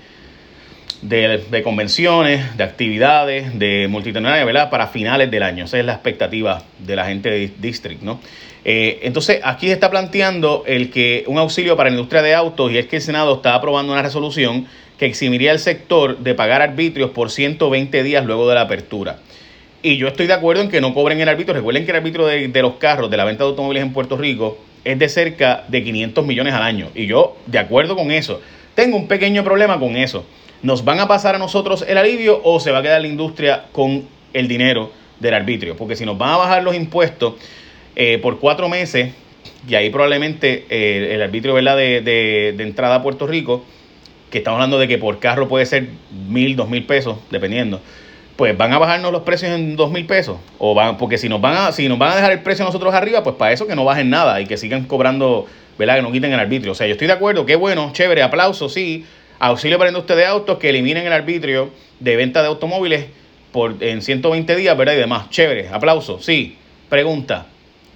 de, 1.02 1.64
convenciones, 1.64 2.58
de 2.58 2.64
actividades, 2.64 3.58
de 3.58 3.88
multitudinaria, 3.90 4.44
¿verdad? 4.46 4.70
Para 4.70 4.88
finales 4.88 5.32
del 5.32 5.44
año. 5.44 5.66
Esa 5.66 5.80
es 5.80 5.86
la 5.86 5.94
expectativa 5.94 6.64
de 6.80 6.96
la 6.96 7.06
gente 7.06 7.30
de 7.30 7.52
District, 7.60 8.02
¿no? 8.02 8.20
Eh, 8.66 9.00
entonces, 9.04 9.40
aquí 9.44 9.68
se 9.68 9.74
está 9.74 9.90
planteando 9.90 10.64
el 10.68 10.92
que 10.92 11.24
un 11.28 11.38
auxilio 11.38 11.78
para 11.78 11.90
la 11.90 11.96
industria 11.96 12.22
de 12.22 12.36
autos 12.36 12.72
y 12.72 12.78
es 12.78 12.88
que 12.88 12.98
el 12.98 13.02
Senado 13.02 13.36
está 13.36 13.56
aprobando 13.56 13.94
una 13.94 14.02
resolución 14.02 14.68
que 14.98 15.06
eximiría 15.06 15.52
al 15.52 15.60
sector 15.60 16.18
de 16.18 16.36
pagar 16.36 16.62
arbitrios 16.62 17.12
por 17.12 17.32
120 17.32 18.04
días 18.04 18.26
luego 18.26 18.50
de 18.50 18.56
la 18.56 18.62
apertura. 18.62 19.20
Y 19.82 19.96
yo 19.98 20.08
estoy 20.10 20.28
de 20.28 20.34
acuerdo 20.34 20.62
en 20.62 20.70
que 20.70 20.82
no 20.82 20.94
cobren 20.94 21.22
el 21.22 21.30
arbitrio. 21.30 21.56
Recuerden 21.56 21.86
que 21.86 21.92
el 21.92 21.98
arbitrio 21.98 22.26
de, 22.26 22.62
los 22.62 22.74
carros, 22.76 23.10
de 23.10 23.16
la 23.16 23.24
venta 23.24 23.44
de 23.44 23.52
automóviles 23.52 23.84
en 23.84 23.94
Puerto 23.94 24.18
Rico, 24.18 24.58
es 24.84 25.00
de 25.00 25.08
cerca 25.08 25.64
de 25.70 25.84
500 25.84 26.26
millones 26.26 26.54
al 26.54 26.64
año. 26.64 26.90
Y 26.96 27.06
yo, 27.06 27.38
de 27.46 27.60
acuerdo 27.60 27.96
con 27.96 28.12
eso, 28.12 28.42
tengo 28.76 28.98
un 28.98 29.08
pequeño 29.08 29.44
problema 29.44 29.80
con 29.80 29.96
eso. 29.96 30.26
¿Nos 30.64 30.84
van 30.84 31.00
a 31.00 31.08
pasar 31.08 31.36
a 31.36 31.38
nosotros 31.38 31.86
el 31.88 31.98
alivio 31.98 32.42
o 32.44 32.60
se 32.60 32.72
va 32.72 32.80
a 32.80 32.82
quedar 32.82 33.00
la 33.00 33.08
industria 33.08 33.66
con 33.72 34.04
el 34.34 34.50
dinero 34.50 34.92
del 35.22 35.34
arbitrio? 35.34 35.78
Porque 35.78 35.96
si 35.96 36.06
nos 36.06 36.18
van 36.18 36.32
a 36.32 36.38
bajar 36.38 36.64
los 36.64 36.76
impuestos 36.76 37.36
eh, 37.96 38.18
por 38.22 38.40
cuatro 38.40 38.68
meses, 38.68 39.14
y 39.66 39.76
ahí 39.76 39.90
probablemente 39.90 40.66
eh, 40.70 41.12
el 41.14 41.22
arbitrio 41.22 41.54
¿verdad? 41.54 41.78
De, 41.78 42.02
de, 42.02 42.54
de 42.58 42.64
entrada 42.64 42.96
a 42.96 43.04
Puerto 43.04 43.28
Rico, 43.28 43.64
que 44.30 44.40
estamos 44.40 44.58
hablando 44.58 44.78
de 44.78 44.90
que 44.90 44.98
por 44.98 45.20
carro 45.20 45.48
puede 45.48 45.66
ser 45.66 45.88
mil, 46.28 46.58
dos 46.58 46.68
mil 46.70 46.84
pesos, 46.84 47.18
dependiendo 47.32 47.82
pues 48.40 48.58
van 48.58 48.72
a 48.72 48.78
bajarnos 48.78 49.12
los 49.12 49.24
precios 49.24 49.52
en 49.52 49.76
dos 49.76 49.92
mil 49.92 50.06
pesos. 50.06 50.38
O 50.60 50.74
van, 50.74 50.96
porque 50.96 51.18
si 51.18 51.28
nos 51.28 51.42
van 51.42 51.58
a, 51.58 51.72
si 51.74 51.90
nos 51.90 52.00
van 52.00 52.14
a 52.14 52.16
dejar 52.16 52.32
el 52.32 52.40
precio 52.40 52.64
nosotros 52.64 52.94
arriba, 52.94 53.22
pues 53.22 53.36
para 53.36 53.52
eso 53.52 53.68
que 53.68 53.76
no 53.76 53.84
bajen 53.84 54.10
nada 54.10 54.40
y 54.40 54.46
que 54.46 54.56
sigan 54.56 54.86
cobrando, 54.86 55.46
¿verdad? 55.78 55.98
Que 55.98 56.02
no 56.04 56.12
quiten 56.14 56.32
el 56.32 56.40
arbitrio. 56.40 56.72
O 56.72 56.76
sea, 56.76 56.88
yo 56.88 56.94
estoy 56.94 57.08
de 57.08 57.12
acuerdo, 57.12 57.46
qué 57.46 57.58
bueno, 57.58 57.92
chévere, 57.92 58.24
aplauso, 58.24 58.70
sí. 58.70 59.06
Auxilio 59.40 59.78
para 59.78 59.90
industria 59.90 60.16
de 60.16 60.26
autos 60.26 60.58
que 60.58 60.70
eliminen 60.70 61.06
el 61.06 61.12
arbitrio 61.12 61.72
de 62.00 62.16
venta 62.16 62.42
de 62.42 62.48
automóviles 62.48 63.08
por, 63.52 63.76
en 63.84 64.02
120 64.02 64.56
días, 64.56 64.78
¿verdad? 64.78 64.94
Y 64.94 65.00
demás. 65.00 65.30
Chévere, 65.30 65.68
aplauso, 65.68 66.22
sí. 66.22 66.56
Pregunta, 66.88 67.48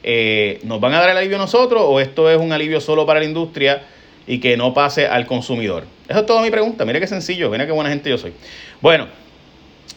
eh, 0.04 0.60
¿nos 0.64 0.82
van 0.82 0.94
a 0.94 1.00
dar 1.00 1.12
el 1.12 1.16
alivio 1.16 1.38
nosotros 1.38 1.82
o 1.86 2.02
esto 2.02 2.30
es 2.30 2.38
un 2.38 2.52
alivio 2.52 2.82
solo 2.82 3.06
para 3.06 3.22
la 3.22 3.26
industria 3.26 3.84
y 4.28 4.40
que 4.40 4.58
no 4.58 4.74
pase 4.74 5.08
al 5.08 5.26
consumidor? 5.26 5.86
Esa 6.10 6.20
es 6.20 6.26
toda 6.26 6.42
mi 6.42 6.52
pregunta. 6.52 6.84
Mire 6.84 7.00
qué 7.00 7.08
sencillo, 7.08 7.50
mira 7.50 7.66
qué 7.66 7.72
buena 7.72 7.90
gente 7.90 8.10
yo 8.10 8.18
soy. 8.18 8.34
Bueno. 8.82 9.23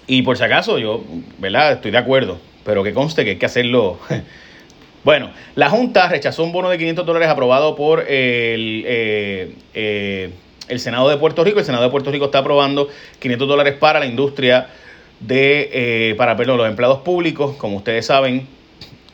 Y 0.07 0.23
por 0.23 0.37
si 0.37 0.45
acaso, 0.45 0.79
yo, 0.79 1.03
¿verdad? 1.39 1.73
Estoy 1.73 1.91
de 1.91 1.99
acuerdo, 1.99 2.39
pero 2.65 2.85
que 2.85 2.93
conste 2.93 3.25
que 3.25 3.31
hay 3.31 3.37
que 3.37 3.47
hacerlo. 3.47 3.99
bueno, 5.05 5.31
la 5.55 5.69
Junta 5.69 6.09
rechazó 6.09 6.45
un 6.45 6.53
bono 6.53 6.69
de 6.69 6.79
500 6.79 7.05
dólares 7.05 7.29
aprobado 7.29 7.75
por 7.75 8.01
el, 8.01 8.85
eh, 8.87 9.55
eh, 9.75 10.31
el 10.69 10.81
Senado 10.81 11.09
de 11.09 11.17
Puerto 11.17 11.43
Rico. 11.43 11.59
El 11.59 11.65
Senado 11.65 11.83
de 11.83 11.91
Puerto 11.91 12.13
Rico 12.13 12.27
está 12.27 12.39
aprobando 12.39 12.89
500 13.19 13.49
dólares 13.49 13.75
para 13.75 13.99
la 13.99 14.07
industria 14.07 14.69
de, 15.19 15.71
eh, 15.73 16.15
para 16.17 16.37
perdón, 16.37 16.59
los 16.59 16.69
empleados 16.69 17.01
públicos. 17.01 17.57
Como 17.57 17.79
ustedes 17.79 18.07
saben, 18.07 18.47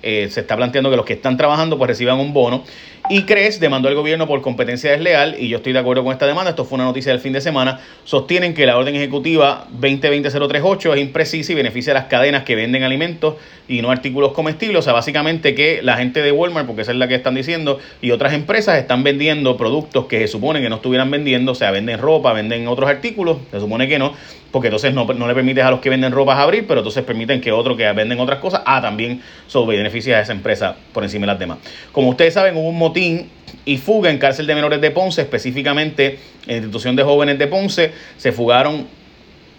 se 0.02 0.40
está 0.40 0.56
planteando 0.56 0.90
que 0.90 0.96
los 0.96 1.06
que 1.06 1.14
están 1.14 1.36
trabajando 1.36 1.78
pues 1.78 1.88
reciban 1.88 2.18
un 2.18 2.32
bono. 2.32 2.64
Y 3.10 3.22
CRES 3.22 3.58
demandó 3.58 3.88
al 3.88 3.96
gobierno 3.96 4.28
por 4.28 4.40
competencia 4.42 4.92
desleal, 4.92 5.34
y 5.38 5.48
yo 5.48 5.56
estoy 5.56 5.72
de 5.72 5.80
acuerdo 5.80 6.04
con 6.04 6.12
esta 6.12 6.26
demanda, 6.26 6.50
esto 6.50 6.64
fue 6.64 6.76
una 6.76 6.84
noticia 6.84 7.10
del 7.10 7.20
fin 7.20 7.32
de 7.32 7.40
semana, 7.40 7.80
sostienen 8.04 8.54
que 8.54 8.64
la 8.64 8.78
orden 8.78 8.94
ejecutiva 8.94 9.66
2020-038 9.80 10.94
es 10.94 11.00
imprecisa 11.00 11.52
y 11.52 11.54
beneficia 11.56 11.92
a 11.92 11.94
las 11.94 12.04
cadenas 12.04 12.44
que 12.44 12.54
venden 12.54 12.84
alimentos 12.84 13.34
y 13.66 13.82
no 13.82 13.90
artículos 13.90 14.32
comestibles, 14.32 14.78
o 14.78 14.82
sea, 14.82 14.92
básicamente 14.92 15.54
que 15.54 15.82
la 15.82 15.96
gente 15.96 16.22
de 16.22 16.30
Walmart, 16.30 16.66
porque 16.66 16.82
esa 16.82 16.92
es 16.92 16.98
la 16.98 17.08
que 17.08 17.16
están 17.16 17.34
diciendo, 17.34 17.80
y 18.00 18.12
otras 18.12 18.34
empresas 18.34 18.78
están 18.78 19.02
vendiendo 19.02 19.56
productos 19.56 20.06
que 20.06 20.20
se 20.20 20.28
supone 20.28 20.60
que 20.60 20.68
no 20.68 20.76
estuvieran 20.76 21.10
vendiendo, 21.10 21.52
o 21.52 21.56
sea, 21.56 21.72
venden 21.72 21.98
ropa, 21.98 22.32
venden 22.32 22.68
otros 22.68 22.88
artículos, 22.88 23.38
se 23.50 23.58
supone 23.58 23.88
que 23.88 23.98
no, 23.98 24.14
porque 24.52 24.68
entonces 24.68 24.94
no, 24.94 25.06
no 25.06 25.26
le 25.26 25.34
permites 25.34 25.64
a 25.64 25.70
los 25.70 25.80
que 25.80 25.90
venden 25.90 26.12
ropas 26.12 26.38
abrir, 26.38 26.66
pero 26.68 26.80
entonces 26.80 27.02
permiten 27.02 27.40
que 27.40 27.50
otros 27.50 27.76
que 27.76 27.90
venden 27.92 28.20
otras 28.20 28.38
cosas, 28.38 28.62
ah, 28.64 28.80
también 28.80 29.22
sobre 29.48 29.78
beneficia 29.92 30.18
a 30.18 30.22
esa 30.22 30.32
empresa 30.32 30.76
por 30.92 31.04
encima 31.04 31.26
de 31.26 31.32
las 31.32 31.38
demás. 31.38 31.58
Como 31.92 32.08
ustedes 32.08 32.34
saben, 32.34 32.56
hubo 32.56 32.68
un 32.68 32.78
motín 32.78 33.28
y 33.64 33.76
fuga 33.76 34.10
en 34.10 34.18
cárcel 34.18 34.46
de 34.46 34.54
menores 34.54 34.80
de 34.80 34.90
Ponce, 34.90 35.20
específicamente 35.20 36.18
en 36.46 36.56
institución 36.56 36.96
de 36.96 37.02
jóvenes 37.02 37.38
de 37.38 37.46
Ponce, 37.46 37.92
se 38.16 38.32
fugaron 38.32 38.86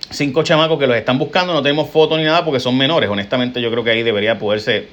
cinco 0.10 0.44
chamacos 0.44 0.80
que 0.80 0.88
los 0.88 0.98
están 0.98 1.20
buscando, 1.20 1.54
no 1.54 1.62
tenemos 1.62 1.90
fotos 1.90 2.18
ni 2.18 2.24
nada 2.24 2.44
porque 2.44 2.60
son 2.60 2.78
menores, 2.78 3.10
honestamente 3.10 3.62
yo 3.62 3.70
creo 3.72 3.84
que 3.84 3.92
ahí 3.92 4.04
debería 4.04 4.38
poderse 4.40 4.88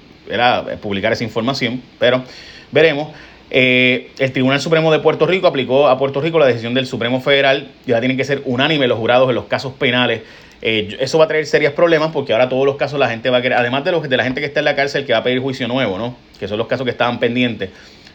publicar 0.83 1.13
esa 1.13 1.25
información, 1.25 1.83
pero 1.99 2.23
veremos. 2.71 3.09
Eh, 3.53 4.13
el 4.21 4.31
Tribunal 4.31 4.61
Supremo 4.61 4.93
de 4.93 5.01
Puerto 5.01 5.27
Rico 5.27 5.49
aplicó 5.49 5.89
a 5.89 5.99
Puerto 5.99 6.21
Rico 6.21 6.39
la 6.39 6.47
decisión 6.47 6.73
del 6.73 6.87
Supremo 6.87 7.21
Federal, 7.21 7.73
ya 7.85 7.99
tienen 7.99 8.17
que 8.17 8.23
ser 8.23 8.43
unánime 8.45 8.87
los 8.87 8.97
jurados 8.97 9.29
en 9.29 9.35
los 9.35 9.47
casos 9.47 9.73
penales. 9.73 10.21
Eh, 10.63 10.97
eso 11.01 11.19
va 11.19 11.25
a 11.25 11.29
traer 11.29 11.47
serios 11.47 11.73
problemas 11.73 12.11
porque 12.13 12.33
ahora 12.33 12.49
todos 12.49 12.67
los 12.67 12.77
casos 12.77 12.99
la 12.99 13.09
gente 13.09 13.31
va 13.31 13.39
a 13.39 13.43
querer, 13.43 13.59
además 13.59 13.85
de, 13.85 13.93
los, 13.93 14.09
de 14.09 14.17
la 14.17 14.25
gente 14.25 14.41
que 14.41 14.47
está 14.47 14.61
en 14.61 14.67
la 14.67 14.77
cárcel 14.77 15.07
que 15.07 15.13
va 15.13 15.21
a 15.21 15.23
pedir 15.23 15.41
juicio 15.41 15.67
nuevo, 15.69 15.99
¿no? 15.99 16.17
Que 16.39 16.49
son 16.49 16.59
los 16.59 16.67
casos 16.67 16.85
que 16.85 16.91
estaban 16.91 17.19
pendientes. 17.19 17.71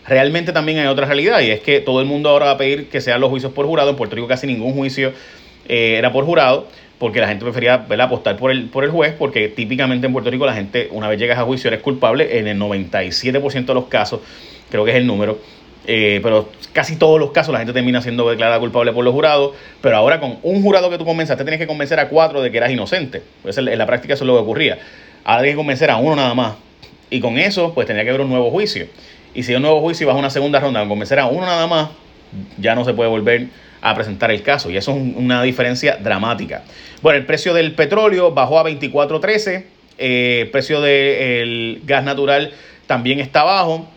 Realmente 0.07 0.51
también 0.51 0.77
hay 0.79 0.87
otra 0.87 1.07
realidad 1.07 1.39
y 1.41 1.49
es 1.49 1.61
que 1.61 1.79
todo 1.79 1.99
el 1.99 2.05
mundo 2.05 2.29
ahora 2.29 2.45
va 2.45 2.51
a 2.51 2.57
pedir 2.57 2.89
que 2.89 3.01
sean 3.01 3.19
los 3.19 3.29
juicios 3.29 3.51
por 3.51 3.65
jurado. 3.65 3.89
En 3.89 3.95
Puerto 3.95 4.15
Rico 4.15 4.27
casi 4.27 4.45
ningún 4.45 4.73
juicio 4.73 5.13
eh, 5.67 5.95
era 5.97 6.11
por 6.11 6.25
jurado 6.25 6.67
porque 6.99 7.19
la 7.19 7.27
gente 7.27 7.43
prefería 7.43 7.73
apostar 7.73 8.37
por 8.37 8.51
el, 8.51 8.65
por 8.69 8.83
el 8.83 8.91
juez, 8.91 9.13
porque 9.17 9.49
típicamente 9.49 10.07
en 10.07 10.13
Puerto 10.13 10.29
Rico 10.29 10.45
la 10.45 10.53
gente, 10.53 10.87
una 10.91 11.09
vez 11.09 11.19
llegas 11.19 11.39
a 11.39 11.43
juicio, 11.43 11.67
eres 11.67 11.81
culpable 11.81 12.39
en 12.39 12.47
el 12.47 12.57
97% 12.59 13.65
de 13.65 13.73
los 13.73 13.85
casos 13.85 14.21
creo 14.69 14.85
que 14.85 14.91
es 14.91 14.97
el 14.97 15.07
número. 15.07 15.39
Eh, 15.87 16.19
pero 16.23 16.49
casi 16.73 16.95
todos 16.95 17.19
los 17.19 17.31
casos 17.31 17.53
la 17.53 17.59
gente 17.59 17.73
termina 17.73 18.01
siendo 18.01 18.29
declarada 18.29 18.59
culpable 18.59 18.91
por 18.91 19.03
los 19.03 19.13
jurados, 19.13 19.53
pero 19.81 19.97
ahora 19.97 20.19
con 20.19 20.39
un 20.43 20.61
jurado 20.63 20.89
que 20.89 20.97
tú 20.97 21.05
convenzaste 21.05 21.43
tienes 21.43 21.59
que 21.59 21.67
convencer 21.67 21.99
a 21.99 22.09
cuatro 22.09 22.41
de 22.41 22.51
que 22.51 22.57
eras 22.57 22.71
inocente. 22.71 23.21
Pues 23.43 23.57
en 23.57 23.77
la 23.77 23.85
práctica 23.85 24.15
eso 24.15 24.23
es 24.23 24.27
lo 24.27 24.33
que 24.33 24.41
ocurría. 24.41 24.79
Ahora 25.23 25.41
tienes 25.41 25.53
que 25.53 25.57
convencer 25.57 25.91
a 25.91 25.97
uno 25.97 26.15
nada 26.15 26.33
más. 26.33 26.55
Y 27.09 27.19
con 27.19 27.37
eso, 27.37 27.73
pues 27.73 27.87
tendría 27.87 28.03
que 28.03 28.09
haber 28.09 28.21
un 28.21 28.29
nuevo 28.29 28.49
juicio. 28.51 28.87
Y 29.33 29.43
si 29.43 29.51
hay 29.51 29.57
un 29.57 29.63
nuevo 29.63 29.81
juicio 29.81 30.05
y 30.05 30.07
vas 30.07 30.15
a 30.15 30.19
una 30.19 30.29
segunda 30.29 30.59
ronda 30.59 30.79
con 30.81 30.89
convencer 30.89 31.19
a 31.19 31.27
uno 31.27 31.45
nada 31.45 31.67
más, 31.67 31.89
ya 32.57 32.73
no 32.73 32.83
se 32.85 32.93
puede 32.93 33.09
volver 33.09 33.47
a 33.81 33.93
presentar 33.93 34.31
el 34.31 34.41
caso. 34.41 34.71
Y 34.71 34.77
eso 34.77 34.91
es 34.91 34.97
una 34.97 35.43
diferencia 35.43 35.97
dramática. 35.97 36.63
Bueno, 37.01 37.19
el 37.19 37.25
precio 37.25 37.53
del 37.53 37.73
petróleo 37.73 38.31
bajó 38.31 38.59
a 38.59 38.63
24.13. 38.63 39.63
Eh, 39.97 40.39
el 40.41 40.49
precio 40.49 40.81
del 40.81 41.81
gas 41.85 42.03
natural 42.03 42.51
también 42.87 43.19
está 43.19 43.43
bajo. 43.43 43.87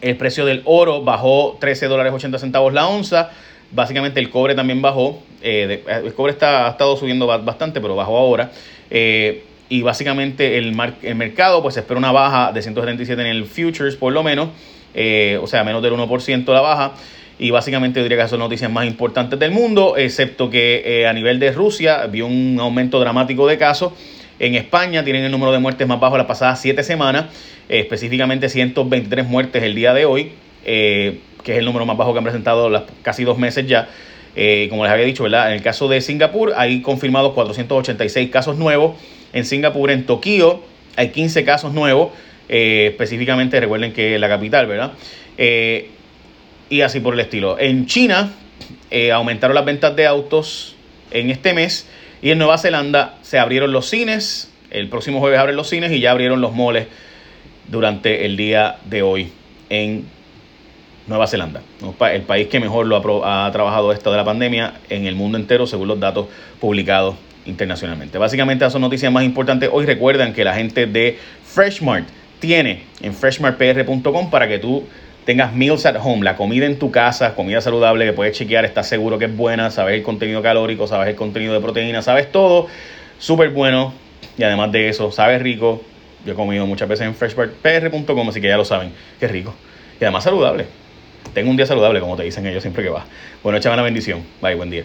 El 0.00 0.16
precio 0.16 0.44
del 0.44 0.62
oro 0.64 1.02
bajó 1.02 1.56
13 1.60 1.86
dólares 1.86 2.12
80 2.12 2.38
centavos 2.38 2.72
la 2.72 2.88
onza. 2.88 3.30
Básicamente 3.70 4.20
el 4.20 4.30
cobre 4.30 4.54
también 4.54 4.82
bajó. 4.82 5.22
Eh, 5.42 5.82
el 5.86 6.14
cobre 6.14 6.32
está, 6.32 6.66
ha 6.66 6.70
estado 6.70 6.96
subiendo 6.96 7.26
bastante, 7.26 7.80
pero 7.80 7.96
bajó 7.96 8.16
ahora. 8.18 8.50
Eh, 8.90 9.44
y 9.68 9.82
básicamente 9.82 10.58
el, 10.58 10.76
el 11.02 11.14
mercado 11.14 11.62
pues 11.62 11.76
espera 11.76 11.98
una 11.98 12.12
baja 12.12 12.52
de 12.52 12.60
177 12.62 13.20
en 13.20 13.28
el 13.28 13.46
futures 13.46 13.96
por 13.96 14.12
lo 14.12 14.22
menos. 14.22 14.48
Eh, 14.94 15.38
o 15.40 15.46
sea, 15.46 15.64
menos 15.64 15.82
del 15.82 15.94
1% 15.94 16.52
la 16.52 16.60
baja. 16.60 16.92
Y 17.38 17.50
básicamente 17.50 18.02
diría 18.02 18.18
que 18.22 18.28
son 18.28 18.40
noticias 18.40 18.70
más 18.70 18.86
importantes 18.86 19.38
del 19.38 19.50
mundo, 19.50 19.96
excepto 19.96 20.50
que 20.50 21.06
a 21.08 21.12
nivel 21.12 21.40
de 21.40 21.50
Rusia 21.50 22.06
vio 22.06 22.26
un 22.26 22.58
aumento 22.60 23.00
dramático 23.00 23.48
de 23.48 23.58
casos. 23.58 23.94
En 24.42 24.56
España 24.56 25.04
tienen 25.04 25.22
el 25.22 25.30
número 25.30 25.52
de 25.52 25.60
muertes 25.60 25.86
más 25.86 26.00
bajo 26.00 26.18
las 26.18 26.26
pasadas 26.26 26.60
7 26.60 26.82
semanas. 26.82 27.26
Eh, 27.68 27.78
específicamente 27.78 28.48
123 28.48 29.24
muertes 29.28 29.62
el 29.62 29.76
día 29.76 29.94
de 29.94 30.04
hoy, 30.04 30.32
eh, 30.64 31.20
que 31.44 31.52
es 31.52 31.58
el 31.58 31.64
número 31.64 31.86
más 31.86 31.96
bajo 31.96 32.12
que 32.12 32.18
han 32.18 32.24
presentado 32.24 32.68
las 32.68 32.82
casi 33.02 33.22
dos 33.22 33.38
meses 33.38 33.68
ya. 33.68 33.88
Eh, 34.34 34.66
como 34.68 34.82
les 34.82 34.92
había 34.92 35.04
dicho, 35.04 35.22
¿verdad? 35.22 35.46
En 35.46 35.54
el 35.54 35.62
caso 35.62 35.86
de 35.86 36.00
Singapur 36.00 36.54
hay 36.56 36.82
confirmados 36.82 37.34
486 37.34 38.30
casos 38.30 38.58
nuevos. 38.58 39.00
En 39.32 39.44
Singapur, 39.44 39.92
en 39.92 40.06
Tokio, 40.06 40.60
hay 40.96 41.10
15 41.10 41.44
casos 41.44 41.72
nuevos. 41.72 42.10
específicamente, 42.48 43.60
recuerden 43.60 43.92
que 43.92 44.16
es 44.16 44.20
la 44.20 44.28
capital, 44.28 44.66
¿verdad? 44.66 44.92
y 46.68 46.80
así 46.80 46.98
por 46.98 47.14
el 47.14 47.20
estilo. 47.20 47.58
En 47.60 47.86
China 47.86 48.32
aumentaron 49.12 49.54
las 49.54 49.64
ventas 49.64 49.94
de 49.94 50.04
autos 50.04 50.74
en 51.12 51.30
este 51.30 51.54
mes. 51.54 51.86
Y 52.22 52.30
en 52.30 52.38
Nueva 52.38 52.56
Zelanda 52.56 53.16
se 53.22 53.38
abrieron 53.38 53.72
los 53.72 53.90
cines. 53.90 54.50
El 54.70 54.88
próximo 54.88 55.18
jueves 55.18 55.38
abren 55.38 55.56
los 55.56 55.68
cines 55.68 55.90
y 55.92 56.00
ya 56.00 56.12
abrieron 56.12 56.40
los 56.40 56.52
moles 56.52 56.86
durante 57.68 58.24
el 58.24 58.36
día 58.36 58.76
de 58.84 59.02
hoy 59.02 59.32
en 59.68 60.04
Nueva 61.06 61.26
Zelanda, 61.26 61.62
el 62.12 62.22
país 62.22 62.46
que 62.46 62.60
mejor 62.60 62.86
lo 62.86 63.26
ha, 63.26 63.50
trabajado 63.50 63.92
esto 63.92 64.12
de 64.12 64.16
la 64.16 64.24
pandemia 64.24 64.74
en 64.88 65.06
el 65.06 65.16
mundo 65.16 65.36
entero 65.36 65.66
según 65.66 65.88
los 65.88 65.98
datos 65.98 66.28
publicados 66.60 67.16
internacionalmente. 67.44 68.18
Básicamente 68.18 68.64
esas 68.64 68.72
son 68.72 68.82
noticias 68.82 69.10
más 69.10 69.24
importantes. 69.24 69.68
Hoy 69.72 69.84
recuerdan 69.84 70.32
que 70.32 70.44
la 70.44 70.54
gente 70.54 70.86
de 70.86 71.18
Freshmart 71.44 72.06
tiene 72.38 72.84
en 73.00 73.14
freshmartpr.com 73.14 74.30
para 74.30 74.46
que 74.46 74.60
tú 74.60 74.84
tengas 75.24 75.52
meals 75.52 75.86
at 75.86 75.96
home, 76.02 76.24
la 76.24 76.36
comida 76.36 76.66
en 76.66 76.78
tu 76.78 76.90
casa, 76.90 77.34
comida 77.34 77.60
saludable 77.60 78.04
que 78.04 78.12
puedes 78.12 78.36
chequear, 78.36 78.64
estás 78.64 78.88
seguro 78.88 79.18
que 79.18 79.26
es 79.26 79.36
buena, 79.36 79.70
sabes 79.70 79.94
el 79.94 80.02
contenido 80.02 80.42
calórico, 80.42 80.86
sabes 80.86 81.08
el 81.08 81.16
contenido 81.16 81.54
de 81.54 81.60
proteína, 81.60 82.02
sabes 82.02 82.30
todo, 82.30 82.66
súper 83.18 83.50
bueno 83.50 83.92
y 84.36 84.42
además 84.42 84.72
de 84.72 84.88
eso, 84.88 85.10
sabes 85.12 85.42
rico. 85.42 85.82
Yo 86.24 86.32
he 86.32 86.36
comido 86.36 86.66
muchas 86.66 86.88
veces 86.88 87.06
en 87.06 87.14
freshmartpr.com, 87.14 88.28
así 88.28 88.40
que 88.40 88.48
ya 88.48 88.56
lo 88.56 88.64
saben, 88.64 88.92
que 89.18 89.26
rico 89.26 89.54
y 90.00 90.04
además 90.04 90.24
saludable. 90.24 90.66
Tengo 91.34 91.50
un 91.50 91.56
día 91.56 91.66
saludable, 91.66 92.00
como 92.00 92.16
te 92.16 92.24
dicen 92.24 92.46
ellos 92.46 92.62
siempre 92.62 92.82
que 92.82 92.90
vas. 92.90 93.04
Bueno, 93.42 93.58
échame 93.58 93.76
la 93.76 93.82
bendición. 93.82 94.22
Bye, 94.40 94.54
buen 94.54 94.70
día. 94.70 94.84